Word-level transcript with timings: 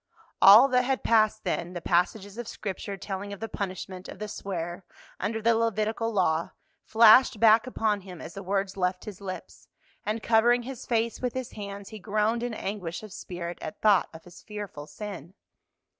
All 0.41 0.67
that 0.69 0.81
had 0.81 1.03
passed 1.03 1.43
then, 1.43 1.73
the 1.73 1.79
passages 1.79 2.39
of 2.39 2.47
Scripture 2.47 2.97
telling 2.97 3.31
of 3.31 3.39
the 3.39 3.47
punishment 3.47 4.09
of 4.09 4.17
the 4.17 4.27
swearer 4.27 4.83
under 5.19 5.43
the 5.43 5.53
Levitical 5.53 6.11
law, 6.11 6.53
flashed 6.83 7.39
back 7.39 7.67
upon 7.67 8.01
him 8.01 8.19
as 8.19 8.33
the 8.33 8.41
words 8.41 8.75
left 8.75 9.05
his 9.05 9.21
lips, 9.21 9.67
and 10.03 10.23
covering 10.23 10.63
his 10.63 10.87
face 10.87 11.21
with 11.21 11.35
his 11.35 11.51
hands 11.51 11.89
he 11.89 11.99
groaned 11.99 12.41
in 12.41 12.55
anguish 12.55 13.03
of 13.03 13.13
spirit 13.13 13.59
at 13.61 13.79
thought 13.79 14.09
of 14.11 14.23
his 14.23 14.41
fearful 14.41 14.87
sin. 14.87 15.35